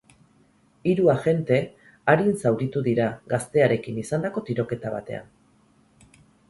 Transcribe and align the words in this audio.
Hiru 0.91 1.11
agente 1.13 1.59
arin 2.13 2.33
zauritu 2.39 2.83
dira 2.91 3.11
gaztearekin 3.35 4.03
izandako 4.07 4.45
tiroketa 4.51 4.97
batean. 4.99 5.33